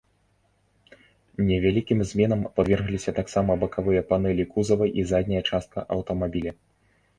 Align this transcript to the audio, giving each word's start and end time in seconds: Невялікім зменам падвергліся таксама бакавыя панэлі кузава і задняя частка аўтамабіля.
Невялікім 1.49 1.99
зменам 2.13 2.41
падвергліся 2.55 3.15
таксама 3.19 3.59
бакавыя 3.65 4.01
панэлі 4.09 4.49
кузава 4.57 4.85
і 5.03 5.09
задняя 5.13 5.43
частка 5.49 5.87
аўтамабіля. 5.97 6.51